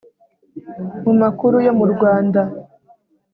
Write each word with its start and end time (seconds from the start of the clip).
mu 1.03 1.13
makuru 1.21 1.55
yo 1.65 1.71
mu 1.79 1.85
rwanda 1.93 2.41